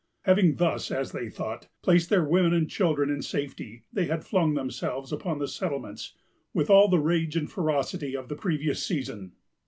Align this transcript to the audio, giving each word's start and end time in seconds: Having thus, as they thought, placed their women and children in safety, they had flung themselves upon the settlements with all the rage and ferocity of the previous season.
Having 0.23 0.55
thus, 0.55 0.89
as 0.89 1.11
they 1.11 1.29
thought, 1.29 1.67
placed 1.83 2.09
their 2.09 2.23
women 2.27 2.53
and 2.53 2.67
children 2.67 3.11
in 3.11 3.21
safety, 3.21 3.83
they 3.93 4.05
had 4.05 4.23
flung 4.25 4.55
themselves 4.55 5.11
upon 5.11 5.37
the 5.37 5.47
settlements 5.47 6.15
with 6.55 6.71
all 6.71 6.87
the 6.87 6.97
rage 6.97 7.35
and 7.35 7.51
ferocity 7.51 8.17
of 8.17 8.27
the 8.27 8.35
previous 8.35 8.83
season. 8.83 9.33